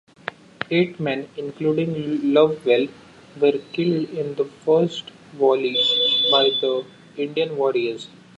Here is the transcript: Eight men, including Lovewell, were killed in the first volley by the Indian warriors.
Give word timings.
Eight 0.71 0.99
men, 0.99 1.29
including 1.37 2.33
Lovewell, 2.33 2.87
were 3.39 3.59
killed 3.71 4.09
in 4.09 4.33
the 4.33 4.45
first 4.65 5.11
volley 5.33 5.75
by 6.31 6.49
the 6.59 6.83
Indian 7.17 7.55
warriors. 7.55 8.07